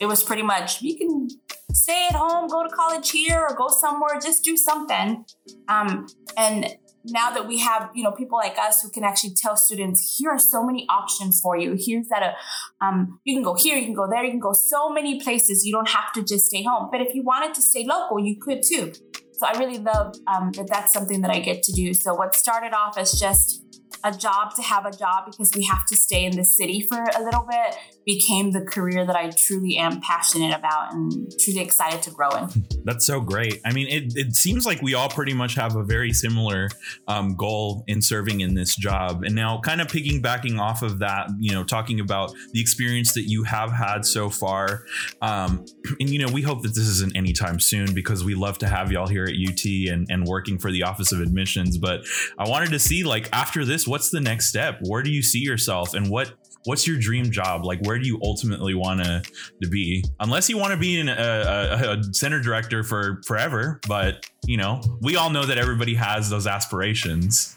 [0.00, 1.28] it was pretty much you can
[1.72, 5.24] stay at home, go to college here, or go somewhere, just do something.
[5.66, 6.76] Um, and
[7.10, 10.30] now that we have you know people like us who can actually tell students here
[10.30, 11.76] are so many options for you.
[11.78, 14.52] Here's that a um, you can go here you can go there you can go
[14.52, 15.64] so many places.
[15.64, 16.88] You don't have to just stay home.
[16.90, 18.92] But if you wanted to stay local you could too.
[19.32, 21.94] So i really love um, that that's something that i get to do.
[21.94, 23.64] So what started off as just
[24.04, 26.98] a job to have a job because we have to stay in the city for
[26.98, 27.76] a little bit
[28.08, 32.48] became the career that I truly am passionate about and truly excited to grow in.
[32.84, 33.60] That's so great.
[33.66, 36.70] I mean, it, it seems like we all pretty much have a very similar
[37.06, 39.24] um, goal in serving in this job.
[39.24, 43.24] And now, kind of piggybacking off of that, you know, talking about the experience that
[43.24, 44.84] you have had so far.
[45.20, 45.66] Um,
[46.00, 48.90] and, you know, we hope that this isn't anytime soon because we love to have
[48.90, 51.76] y'all here at UT and, and working for the Office of Admissions.
[51.76, 52.06] But
[52.38, 54.78] I wanted to see, like, after this, what's the next step?
[54.80, 56.32] Where do you see yourself and what
[56.64, 57.64] what's your dream job?
[57.64, 59.22] Like, where do you ultimately want to
[59.62, 60.04] to be?
[60.20, 64.56] Unless you want to be in a, a, a, center director for forever, but you
[64.56, 67.56] know, we all know that everybody has those aspirations.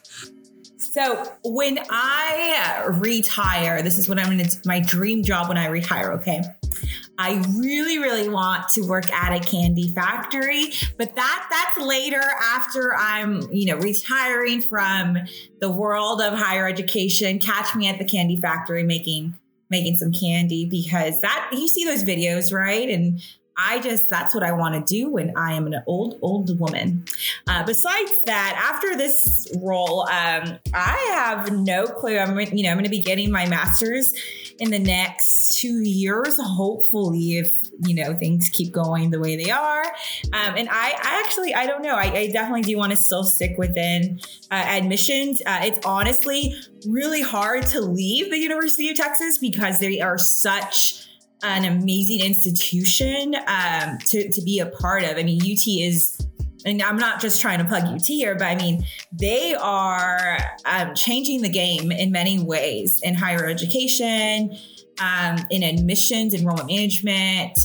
[0.78, 5.68] So when I retire, this is what I'm going to my dream job when I
[5.68, 6.12] retire.
[6.14, 6.42] Okay,
[7.22, 12.96] I really, really want to work at a candy factory, but that that's later after
[12.96, 15.18] I'm, you know, retiring from
[15.60, 17.38] the world of higher education.
[17.38, 19.38] Catch me at the candy factory making
[19.70, 22.90] making some candy because that you see those videos, right?
[22.90, 23.22] And
[23.56, 27.06] I just, that's what I want to do when I am an old, old woman.
[27.48, 32.18] Uh, besides that, after this role, um, I have no clue.
[32.18, 34.14] I'm, you know, I'm going to be getting my master's
[34.62, 37.52] in the next two years, hopefully, if,
[37.84, 39.84] you know, things keep going the way they are.
[40.34, 41.96] Um, and I, I actually, I don't know.
[41.96, 44.20] I, I definitely do want to still stick within
[44.52, 45.42] uh, admissions.
[45.44, 51.08] Uh, it's honestly really hard to leave the University of Texas because they are such,
[51.44, 55.18] an amazing institution um, to, to be a part of.
[55.18, 56.11] I mean, UT is,
[56.66, 60.94] and I'm not just trying to plug UT here, but I mean, they are um,
[60.96, 64.56] changing the game in many ways in higher education,
[65.00, 67.58] um, in admissions, enrollment management.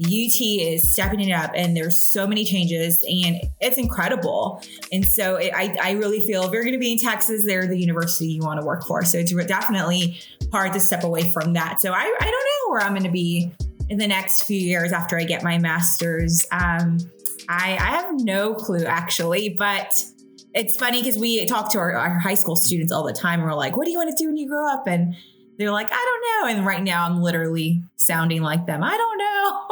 [0.00, 4.62] UT is stepping it up, and there's so many changes, and it's incredible.
[4.92, 7.66] And so it, I, I really feel if you're going to be in Texas, they're
[7.66, 9.04] the university you want to work for.
[9.04, 10.20] So it's definitely
[10.52, 11.80] hard to step away from that.
[11.80, 13.52] So I, I don't know where I'm going to be
[13.88, 16.46] in the next few years after I get my master's.
[16.52, 16.98] Um,
[17.48, 19.92] I, I have no clue actually, but
[20.54, 23.40] it's funny because we talk to our, our, high school students all the time.
[23.40, 24.86] And we're like, what do you want to do when you grow up?
[24.86, 25.14] And
[25.58, 26.56] they're like, I don't know.
[26.56, 28.82] And right now I'm literally sounding like them.
[28.82, 29.68] I don't know.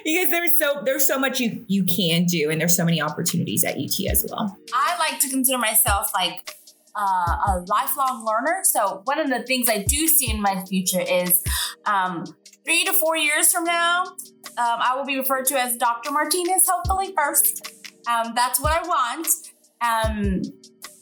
[0.04, 3.64] because there's so there's so much you you can do and there's so many opportunities
[3.64, 4.56] at UT as well.
[4.74, 6.56] I like to consider myself like
[6.94, 8.60] uh, a lifelong learner.
[8.64, 11.42] So one of the things I do see in my future is
[11.86, 12.24] um,
[12.64, 16.10] three to four years from now, um, I will be referred to as Dr.
[16.10, 17.72] Martinez, hopefully first.
[18.06, 19.28] Um, that's what I want.
[19.80, 20.42] Um,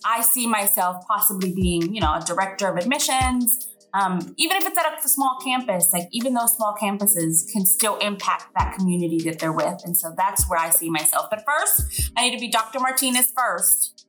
[0.04, 3.66] I see myself possibly being, you know, a director of admissions.
[3.92, 7.96] Um, even if it's at a small campus, like even those small campuses can still
[7.98, 9.80] impact that community that they're with.
[9.84, 11.26] And so that's where I see myself.
[11.28, 12.78] But first, I need to be Dr.
[12.78, 14.06] Martinez first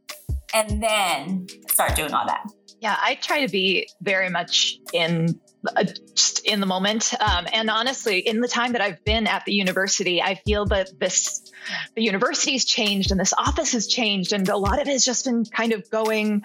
[0.53, 2.45] and then start doing all that.
[2.79, 5.83] Yeah, I try to be very much in uh,
[6.15, 7.13] just in the moment.
[7.19, 10.99] Um, and honestly, in the time that I've been at the university, I feel that
[10.99, 11.51] this
[11.95, 15.25] the university's changed and this office has changed, and a lot of it has just
[15.25, 16.41] been kind of going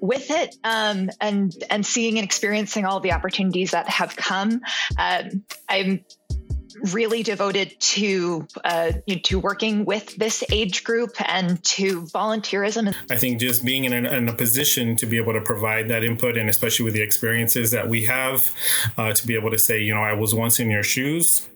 [0.00, 4.60] with it um, and and seeing and experiencing all the opportunities that have come.
[4.98, 6.04] Um, I'm
[6.92, 8.92] really devoted to uh,
[9.24, 12.94] to working with this age group and to volunteerism.
[13.10, 16.04] I think just being in a, in a position to be able to provide that
[16.04, 18.52] input, and especially with the experiences that we have,
[18.96, 21.48] uh, to be able to say, you know, I was once in your shoes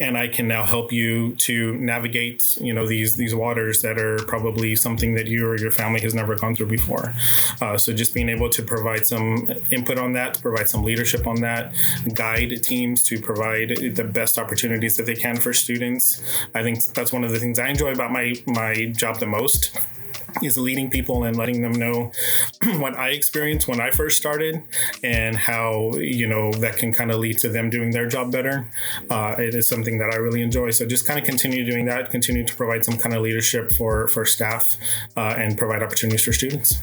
[0.00, 4.18] and I can now help you to navigate, you know, these these waters that are
[4.24, 7.14] probably something that you or your family has never gone through before.
[7.60, 11.40] Uh, so just being able to provide some input on that, provide some leadership on
[11.40, 11.72] that,
[12.14, 16.22] guide teams to provide the best opportunities that they can for students.
[16.54, 19.76] I think that's one of the things I enjoy about my my job the most
[20.42, 22.12] is leading people and letting them know
[22.78, 24.62] what I experienced when I first started
[25.02, 28.66] and how, you know, that can kind of lead to them doing their job better.
[29.10, 30.70] Uh, it is something that I really enjoy.
[30.70, 34.08] So just kind of continue doing that, continue to provide some kind of leadership for,
[34.08, 34.76] for staff
[35.16, 36.80] uh, and provide opportunities for students.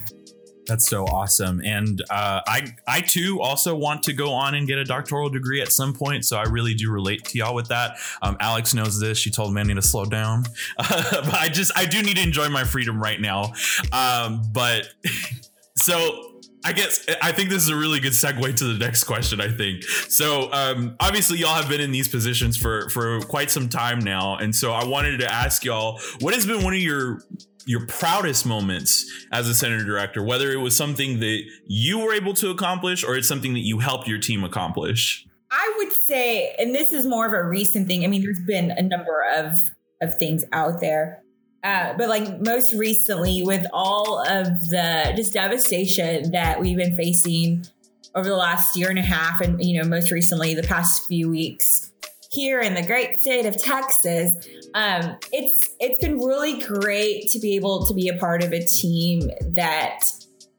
[0.69, 4.77] That's so awesome, and uh, I I too also want to go on and get
[4.77, 6.25] a doctoral degree at some point.
[6.25, 7.97] So I really do relate to y'all with that.
[8.21, 9.17] Um, Alex knows this.
[9.17, 10.43] She told Manny to slow down,
[10.77, 13.53] but I just I do need to enjoy my freedom right now.
[13.91, 14.87] Um, but
[15.75, 16.29] so
[16.63, 19.39] I guess I think this is a really good segue to the next question.
[19.39, 20.51] I think so.
[20.51, 24.53] Um, obviously, y'all have been in these positions for for quite some time now, and
[24.53, 27.21] so I wanted to ask y'all what has been one of your
[27.65, 32.33] your proudest moments as a center director, whether it was something that you were able
[32.33, 35.25] to accomplish or it's something that you helped your team accomplish.
[35.51, 38.03] I would say, and this is more of a recent thing.
[38.03, 39.57] I mean, there's been a number of
[40.01, 41.21] of things out there.
[41.63, 47.65] Uh, but like most recently, with all of the just devastation that we've been facing
[48.15, 51.29] over the last year and a half, and you know, most recently the past few
[51.29, 51.91] weeks
[52.29, 54.35] here in the great state of Texas,
[54.73, 58.63] um, it's it's been really great to be able to be a part of a
[58.63, 60.05] team that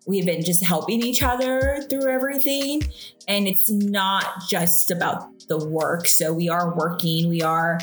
[0.06, 2.82] we've been just helping each other through everything,
[3.28, 6.06] and it's not just about the work.
[6.06, 7.78] So we are working, we are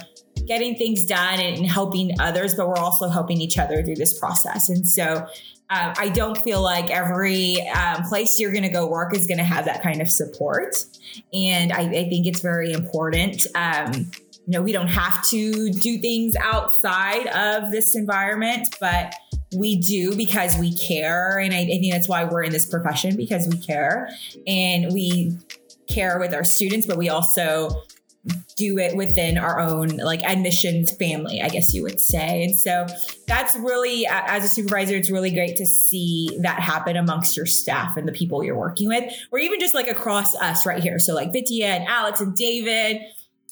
[0.46, 4.70] getting things done and helping others, but we're also helping each other through this process.
[4.70, 5.28] And so
[5.70, 9.40] uh, I don't feel like every um, place you're going to go work is going
[9.40, 10.76] to have that kind of support.
[11.34, 13.42] And I, I think it's very important.
[13.54, 14.12] Um,
[14.48, 19.14] you know, we don't have to do things outside of this environment, but
[19.56, 21.40] we do because we care.
[21.40, 24.10] And I, I think that's why we're in this profession because we care
[24.46, 25.38] and we
[25.90, 27.84] care with our students, but we also
[28.56, 32.44] do it within our own like admissions family, I guess you would say.
[32.44, 32.88] And so
[33.28, 37.98] that's really, as a supervisor, it's really great to see that happen amongst your staff
[37.98, 41.00] and the people you're working with, or even just like across us right here.
[41.00, 43.02] So like Vitia and Alex and David.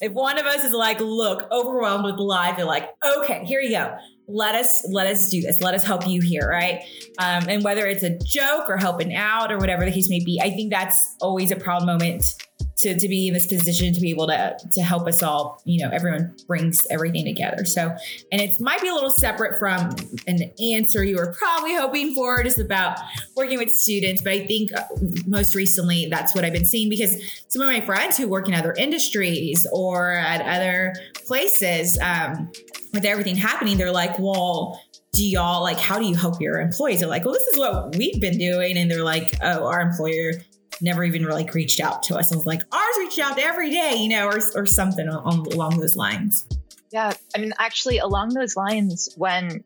[0.01, 3.69] If one of us is like, look, overwhelmed with live, they're like, okay, here you
[3.69, 3.95] go.
[4.27, 5.61] Let us let us do this.
[5.61, 6.81] Let us help you here, right?
[7.19, 10.39] Um, and whether it's a joke or helping out or whatever the case may be,
[10.41, 12.35] I think that's always a proud moment
[12.77, 15.83] to, to be in this position to be able to to help us all you
[15.83, 17.95] know everyone brings everything together so
[18.31, 19.95] and it might be a little separate from
[20.27, 22.97] an answer you were probably hoping for just about
[23.35, 24.83] working with students but i think uh,
[25.25, 28.53] most recently that's what i've been seeing because some of my friends who work in
[28.53, 30.93] other industries or at other
[31.25, 32.51] places um,
[32.95, 34.81] with everything happening they're like well
[35.13, 37.95] do y'all like how do you help your employees they're like well this is what
[37.95, 40.33] we've been doing and they're like oh our employer
[40.81, 42.31] never even like reached out to us.
[42.31, 45.45] I was like, ours reached out every day, you know, or, or something on, um,
[45.51, 46.47] along those lines.
[46.91, 47.13] Yeah.
[47.35, 49.63] I mean, actually, along those lines, when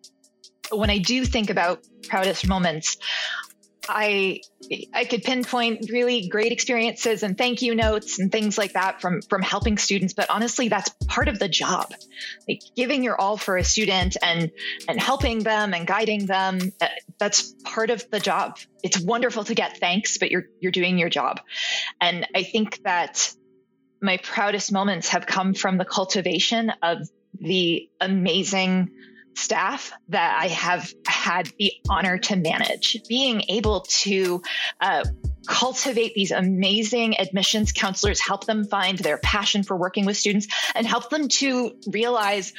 [0.72, 2.98] when I do think about proudest moments,
[3.90, 4.42] I
[4.94, 9.22] I could pinpoint really great experiences and thank you notes and things like that from
[9.24, 10.14] from helping students.
[10.14, 11.92] But honestly, that's part of the job.
[12.48, 14.52] Like giving your all for a student and
[14.88, 16.60] and helping them and guiding them.
[16.80, 18.60] Uh, that's part of the job.
[18.84, 21.42] It's wonderful to get thanks, but you're you're doing your job.
[22.00, 23.34] And I think that
[24.02, 28.92] my proudest moments have come from the cultivation of the amazing
[29.36, 32.98] staff that I have had the honor to manage.
[33.08, 34.42] Being able to
[34.82, 35.06] uh,
[35.48, 40.86] cultivate these amazing admissions counselors, help them find their passion for working with students, and
[40.86, 42.54] help them to realize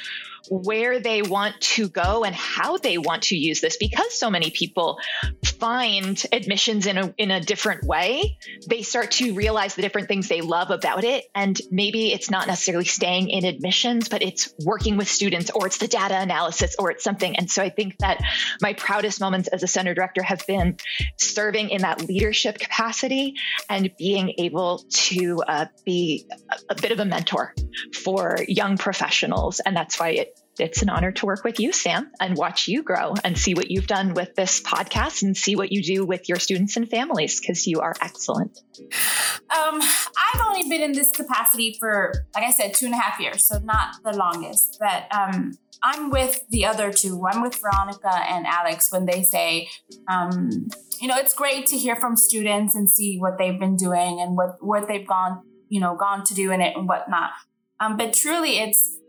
[0.49, 4.51] where they want to go and how they want to use this because so many
[4.51, 4.99] people
[5.43, 10.27] find admissions in a in a different way they start to realize the different things
[10.27, 11.25] they love about it.
[11.35, 15.77] And maybe it's not necessarily staying in admissions but it's working with students or it's
[15.77, 17.35] the data analysis or it's something.
[17.35, 18.21] And so i think that
[18.61, 20.77] my proudest moments as a center director have been
[21.17, 23.35] serving in that leadership capacity
[23.69, 27.53] and being able to uh, be a, a bit of a mentor
[27.93, 29.59] for young professionals.
[29.59, 30.30] And that's why it
[30.61, 33.71] it's an honor to work with you, Sam, and watch you grow and see what
[33.71, 37.39] you've done with this podcast and see what you do with your students and families
[37.39, 38.59] because you are excellent.
[38.79, 43.19] Um, I've only been in this capacity for, like I said, two and a half
[43.19, 47.25] years, so not the longest, but um, I'm with the other two.
[47.25, 49.67] I'm with Veronica and Alex when they say,
[50.07, 50.69] um,
[50.99, 54.37] you know, it's great to hear from students and see what they've been doing and
[54.37, 57.31] what, what they've gone, you know, gone to do in it and whatnot.
[57.79, 58.99] Um, but truly, it's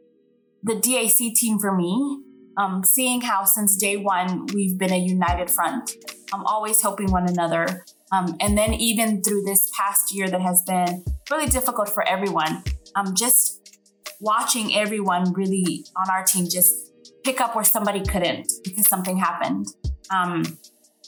[0.63, 2.19] the DAC team for me,
[2.57, 5.93] um, seeing how since day one we've been a united front,
[6.33, 7.85] um, always helping one another.
[8.13, 12.63] Um, and then even through this past year that has been really difficult for everyone,
[12.95, 13.81] um, just
[14.21, 16.93] watching everyone really on our team just
[17.25, 19.67] pick up where somebody couldn't because something happened.
[20.11, 20.59] Um,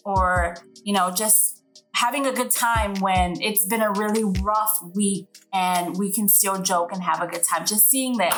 [0.04, 1.62] or, you know, just
[1.94, 6.60] having a good time when it's been a really rough week and we can still
[6.60, 7.66] joke and have a good time.
[7.66, 8.36] Just seeing that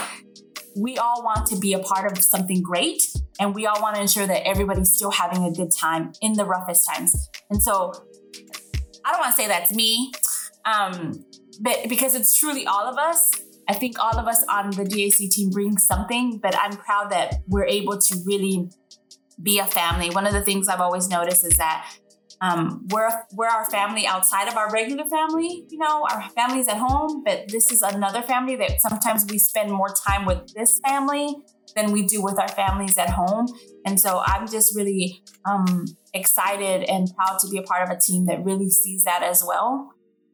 [0.76, 3.02] we all want to be a part of something great
[3.40, 6.44] and we all want to ensure that everybody's still having a good time in the
[6.44, 7.30] roughest times.
[7.50, 7.92] And so
[9.04, 10.12] I don't want to say that's me,
[10.64, 11.24] um,
[11.60, 13.30] but because it's truly all of us.
[13.68, 17.40] I think all of us on the DAC team bring something, but I'm proud that
[17.48, 18.70] we're able to really
[19.42, 20.10] be a family.
[20.10, 21.90] One of the things I've always noticed is that
[22.40, 25.64] um, we're we're our family outside of our regular family.
[25.70, 29.72] You know, our families at home, but this is another family that sometimes we spend
[29.72, 31.36] more time with this family
[31.74, 33.46] than we do with our families at home.
[33.84, 38.00] And so I'm just really um, excited and proud to be a part of a
[38.00, 39.92] team that really sees that as well.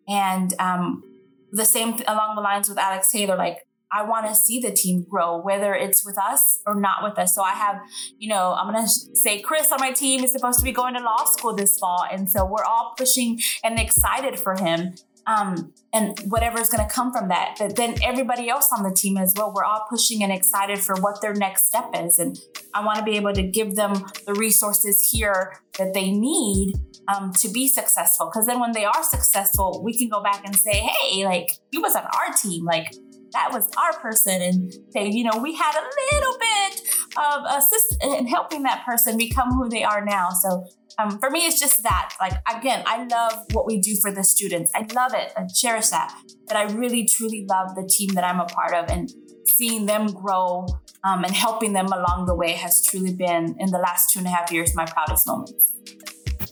[0.09, 1.03] And um,
[1.51, 3.59] the same th- along the lines with Alex Taylor, like
[3.93, 7.35] I want to see the team grow, whether it's with us or not with us.
[7.35, 7.81] So I have,
[8.19, 10.95] you know, I'm going to say Chris on my team is supposed to be going
[10.95, 12.05] to law school this fall.
[12.11, 14.95] And so we're all pushing and excited for him.
[15.25, 17.55] Um, and whatever is going to come from that.
[17.57, 20.97] But then everybody else on the team as well, we're all pushing and excited for
[20.97, 22.19] what their next step is.
[22.19, 22.37] And
[22.75, 23.93] I want to be able to give them
[24.27, 26.75] the resources here that they need
[27.07, 28.27] um, to be successful.
[28.27, 31.79] Because then when they are successful, we can go back and say, hey, like, he
[31.79, 32.65] was on our team.
[32.65, 32.93] Like,
[33.33, 36.83] that was our person and say, you know, we had a little bit
[37.17, 40.31] of assist in helping that person become who they are now.
[40.31, 40.67] So
[40.99, 42.15] um, for me, it's just that.
[42.21, 44.71] Like again, I love what we do for the students.
[44.75, 45.33] I love it.
[45.37, 46.15] I cherish that.
[46.47, 49.11] But I really, truly love the team that I'm a part of, and
[49.47, 50.67] seeing them grow
[51.05, 54.29] um, and helping them along the way has truly been in the last two and
[54.29, 55.73] a half years my proudest moments.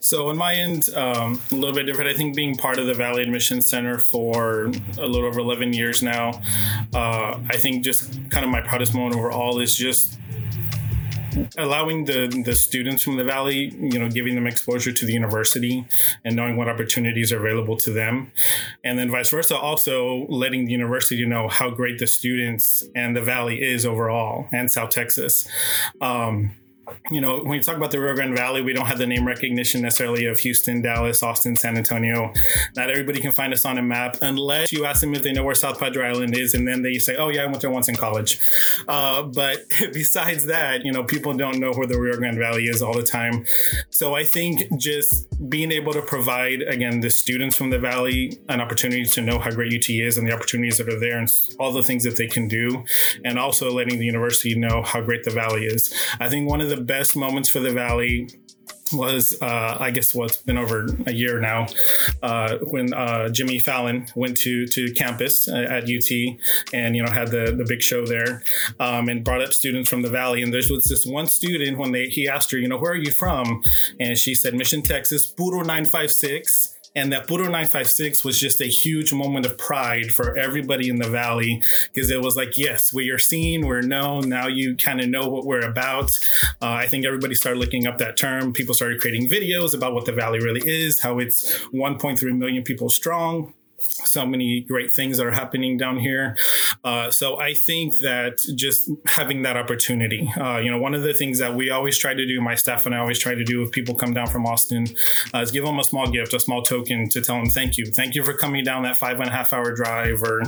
[0.01, 2.11] So on my end, um, a little bit different.
[2.11, 6.03] I think being part of the Valley Admission Center for a little over 11 years
[6.03, 6.41] now,
[6.95, 10.19] uh, I think just kind of my proudest moment overall is just
[11.59, 15.87] allowing the the students from the valley you know giving them exposure to the university
[16.25, 18.33] and knowing what opportunities are available to them
[18.83, 23.21] and then vice versa also letting the university know how great the students and the
[23.21, 25.47] valley is overall and south texas
[26.01, 26.51] um,
[27.11, 29.27] you know, when you talk about the Rio Grande Valley, we don't have the name
[29.27, 32.33] recognition necessarily of Houston, Dallas, Austin, San Antonio.
[32.77, 35.45] Not everybody can find us on a map unless you ask them if they know
[35.45, 37.89] where South Padre Island is, and then they say, "Oh yeah, I went there once
[37.89, 38.39] in college."
[38.89, 42.83] Uh, but besides that, you know, people don't know where the Rio Grande Valley is
[42.83, 43.45] all the time.
[43.91, 48.61] So I think just being able to provide again the students from the valley an
[48.61, 51.29] opportunity to know how great UT is and the opportunities that are there and
[51.59, 52.85] all the things that they can do,
[53.25, 55.95] and also letting the university know how great the valley is.
[56.19, 58.29] I think one of the best moments for the Valley
[58.93, 61.67] was uh, I guess what's been over a year now
[62.23, 66.11] uh, when uh, Jimmy Fallon went to to campus at UT
[66.73, 68.43] and you know had the the big show there
[68.79, 70.43] um, and brought up students from the valley.
[70.43, 72.97] And there was this one student when they he asked her you know where are
[72.97, 73.63] you from?
[73.99, 79.13] And she said Mission Texas Puro 956 and that Puro 956 was just a huge
[79.13, 81.63] moment of pride for everybody in the Valley
[81.93, 84.29] because it was like, yes, we are seen, we're known.
[84.29, 86.11] Now you kind of know what we're about.
[86.61, 88.53] Uh, I think everybody started looking up that term.
[88.53, 92.89] People started creating videos about what the Valley really is, how it's 1.3 million people
[92.89, 96.37] strong so many great things that are happening down here.
[96.85, 101.15] Uh, so I think that just having that opportunity, uh, you know, one of the
[101.15, 103.63] things that we always try to do, my staff and I always try to do
[103.63, 104.87] if people come down from Austin,
[105.35, 107.87] uh, is give them a small gift, a small token to tell them thank you,
[107.87, 110.43] thank you for coming down that five and a half hour drive, or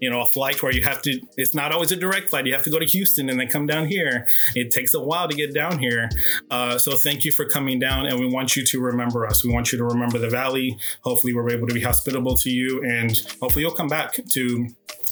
[0.00, 1.20] you know, a flight where you have to.
[1.36, 2.46] It's not always a direct flight.
[2.46, 4.26] You have to go to Houston and then come down here.
[4.54, 6.08] It takes a while to get down here.
[6.50, 9.44] Uh, so thank you for coming down, and we want you to remember us.
[9.44, 10.78] We want you to remember the Valley.
[11.02, 14.68] Hopefully, we're able to be hospitable to you and hopefully you'll come back to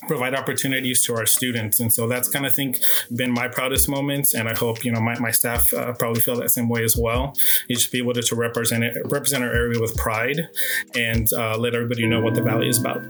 [0.07, 1.81] provide opportunities to our students.
[1.81, 2.79] And so that's kind of think
[3.15, 6.37] been my proudest moments and i hope you know my, my staff uh, probably feel
[6.37, 7.35] that same way as well.
[7.69, 10.49] You should be able to, to represent it represent our area with pride
[10.95, 13.03] and uh, let everybody know what the valley is about.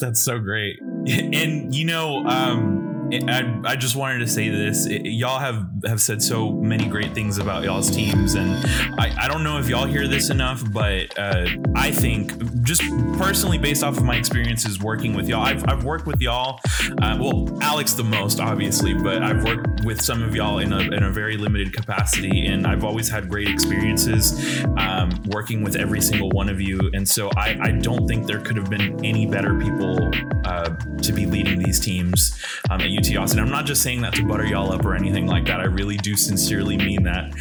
[0.00, 0.80] That's so great.
[1.32, 2.81] And you know um
[3.12, 4.86] I, I just wanted to say this.
[4.88, 8.34] y'all have, have said so many great things about y'all's teams.
[8.34, 8.52] And
[8.98, 12.82] I, I don't know if y'all hear this enough, but uh, I think, just
[13.18, 16.60] personally, based off of my experiences working with y'all, I've, I've worked with y'all,
[17.02, 20.80] uh, well, Alex the most, obviously, but I've worked with some of y'all in a,
[20.80, 22.46] in a very limited capacity.
[22.46, 26.90] And I've always had great experiences um, working with every single one of you.
[26.94, 30.10] And so I, I don't think there could have been any better people
[30.44, 30.70] uh,
[31.02, 32.40] to be leading these teams
[32.70, 33.40] um, UT Austin.
[33.40, 35.58] I'm not just saying that to butter y'all up or anything like that.
[35.58, 37.32] I really do sincerely mean that.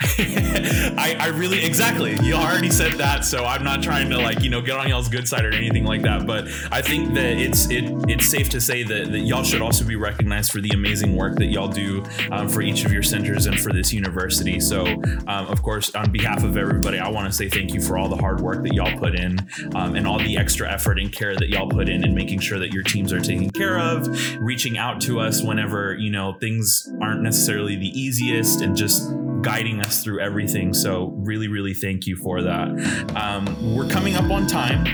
[0.96, 2.16] I, I really exactly.
[2.22, 5.08] You already said that, so I'm not trying to like you know get on y'all's
[5.08, 6.24] good side or anything like that.
[6.24, 9.84] But I think that it's it it's safe to say that, that y'all should also
[9.84, 13.46] be recognized for the amazing work that y'all do um, for each of your centers
[13.46, 14.60] and for this university.
[14.60, 14.86] So
[15.26, 18.08] um, of course, on behalf of everybody, I want to say thank you for all
[18.08, 21.34] the hard work that y'all put in um, and all the extra effort and care
[21.34, 24.78] that y'all put in and making sure that your teams are taken care of, reaching
[24.78, 29.10] out to us whenever you know things aren't necessarily the easiest, and just
[29.42, 30.74] guiding us through everything.
[30.74, 32.68] So, really, really thank you for that.
[33.16, 34.86] Um, we're coming up on time.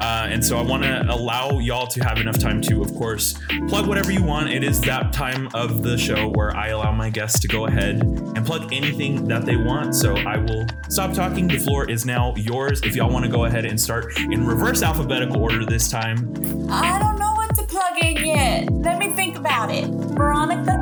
[0.00, 3.34] Uh, and so, I want to allow y'all to have enough time to, of course,
[3.68, 4.50] plug whatever you want.
[4.50, 8.02] It is that time of the show where I allow my guests to go ahead
[8.02, 9.94] and plug anything that they want.
[9.94, 11.48] So, I will stop talking.
[11.48, 12.80] The floor is now yours.
[12.82, 16.32] If y'all want to go ahead and start in reverse alphabetical order this time.
[16.70, 18.70] I don't know what to plug in yet.
[18.72, 19.88] Let me think about it.
[19.88, 20.80] Veronica?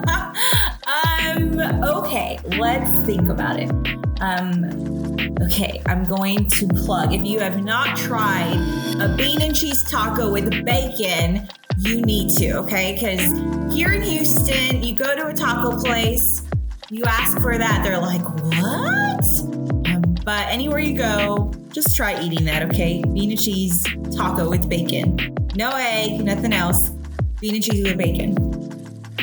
[1.63, 3.69] okay, let's think about it.
[4.21, 7.13] Um, okay, I'm going to plug.
[7.13, 8.57] If you have not tried
[8.99, 11.47] a bean and cheese taco with bacon,
[11.79, 12.93] you need to, okay?
[12.93, 16.43] Because here in Houston, you go to a taco place,
[16.89, 19.89] you ask for that, they're like, what?
[19.89, 23.01] Um, but anywhere you go, just try eating that, okay?
[23.13, 23.83] Bean and cheese
[24.15, 25.17] taco with bacon.
[25.55, 26.89] No egg, nothing else.
[27.39, 28.35] Bean and cheese with bacon.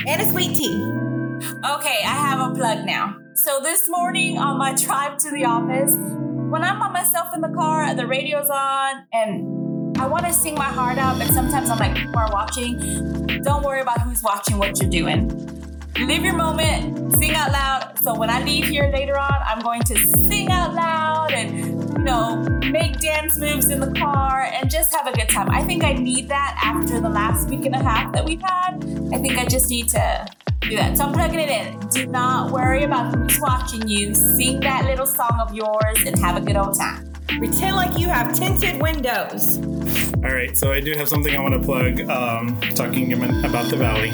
[0.07, 1.18] And a sweet tea.
[1.65, 3.17] Okay, I have a plug now.
[3.35, 7.49] So this morning on my drive to the office, when I'm by myself in the
[7.49, 11.79] car, the radio's on, and I want to sing my heart out, but sometimes I'm
[11.79, 13.43] like, people are watching.
[13.43, 15.29] Don't worry about who's watching what you're doing.
[15.99, 17.99] Live your moment, sing out loud.
[18.05, 19.97] So when I leave here later on, I'm going to
[20.29, 22.37] sing out loud and, you know,
[22.71, 25.51] make dance moves in the car and just have a good time.
[25.51, 28.75] I think I need that after the last week and a half that we've had.
[29.13, 30.29] I think I just need to
[30.61, 30.97] do that.
[30.97, 31.79] So I'm plugging it in.
[31.89, 34.15] Do not worry about who's watching you.
[34.15, 37.13] Sing that little song of yours and have a good old time.
[37.27, 39.59] Pretend like you have tinted windows.
[40.17, 42.01] All right, so I do have something I want to plug.
[42.11, 44.13] Um, talking about the valley,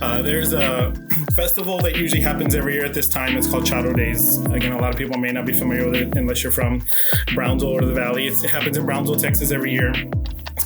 [0.00, 0.92] uh, there's a
[1.34, 3.36] festival that usually happens every year at this time.
[3.36, 4.38] It's called Charro Days.
[4.46, 6.84] Again, a lot of people may not be familiar with it unless you're from
[7.34, 8.26] Brownsville or the Valley.
[8.26, 9.92] It's, it happens in Brownsville, Texas, every year.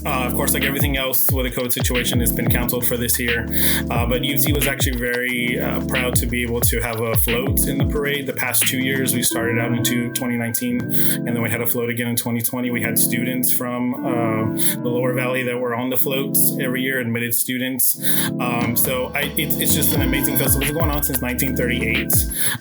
[0.05, 3.19] Uh, of course, like everything else with the COVID situation, has been canceled for this
[3.19, 3.47] year.
[3.91, 7.67] Uh, but UT was actually very uh, proud to be able to have a float
[7.67, 8.27] in the parade.
[8.27, 11.91] The past two years, we started out into 2019, and then we had a float
[11.91, 12.71] again in 2020.
[12.71, 17.01] We had students from uh, the Lower Valley that were on the floats every year,
[17.01, 17.99] admitted students.
[18.41, 20.63] Um, so I, it's, it's just an amazing festival.
[20.63, 22.13] It's going on since 1938.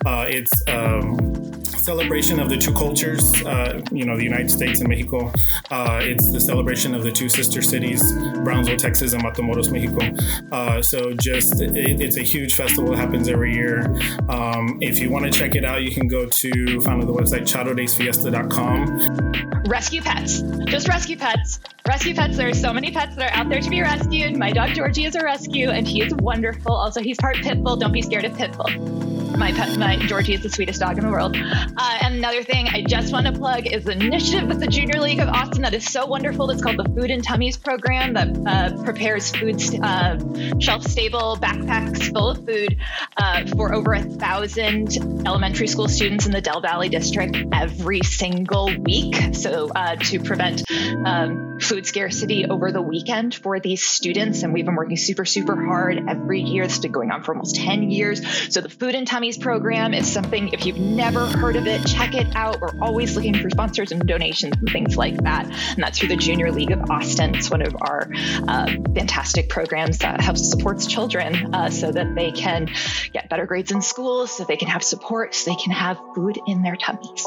[0.06, 4.90] Uh, it's um, celebration of the two cultures, uh, you know, the United States and
[4.90, 5.32] Mexico.
[5.70, 8.02] Uh, it's the celebration of the two sister cities,
[8.44, 10.10] Brownsville, Texas, and Matamoros, Mexico.
[10.52, 13.86] Uh, so just, it, it's a huge festival that happens every year.
[14.30, 17.44] Um, if you want to check it out, you can go to, find the website,
[17.44, 19.64] charrodaysfiesta.com.
[19.68, 20.42] Rescue pets.
[20.66, 21.60] Just rescue pets.
[21.88, 22.38] Rescue pets.
[22.38, 24.38] There are so many pets that are out there to be rescued.
[24.38, 26.74] My dog Georgie is a rescue, and he is wonderful.
[26.74, 27.76] Also, he's part pit bull.
[27.76, 29.04] Don't be scared of pit bull
[29.38, 31.36] my pet, my Georgie is the sweetest dog in the world.
[31.76, 35.02] Uh, and another thing I just want to plug is an initiative with the Junior
[35.02, 36.50] League of Austin that is so wonderful.
[36.52, 40.20] It's called the Food and Tummies program that uh, prepares food uh,
[40.60, 42.78] shelf stable backpacks full of food
[43.18, 44.98] uh, for over a thousand
[45.28, 49.16] elementary school students in the Del Valley district every single week.
[49.34, 50.64] So uh, to prevent
[51.06, 55.56] um, food scarcity over the weekend for these students, and we've been working super super
[55.56, 56.64] hard every year.
[56.64, 58.54] It's been going on for almost ten years.
[58.54, 62.14] So the Food and Tummies program is something, if you've never heard of it, check
[62.14, 62.62] it out.
[62.62, 65.46] We're always looking for sponsors and donations and things like that.
[65.46, 67.36] And that's through the Junior League of Austin.
[67.36, 68.10] It's one of our
[68.48, 72.70] uh, fantastic programs that helps supports children uh, so that they can
[73.12, 76.40] get better grades in school, so they can have support, so they can have food
[76.48, 77.26] in their tummies.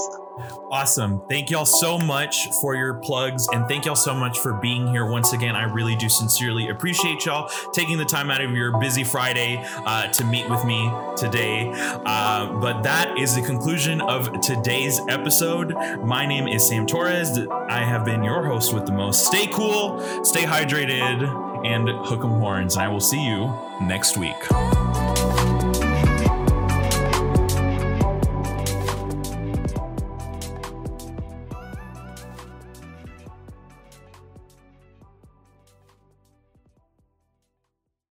[0.71, 1.23] Awesome.
[1.31, 5.07] Thank y'all so much for your plugs and thank y'all so much for being here
[5.07, 5.57] once again.
[5.57, 10.09] I really do sincerely appreciate y'all taking the time out of your busy Friday uh,
[10.09, 11.71] to meet with me today.
[11.75, 14.03] Uh, but that is the conclusion
[14.43, 15.75] today's episode.
[16.05, 17.39] My name is Sam Torres.
[17.69, 19.27] I have been your host with the most.
[19.27, 21.23] Stay cool, stay hydrated,
[21.67, 22.77] and hook 'em horns.
[22.77, 24.86] I will see you next week.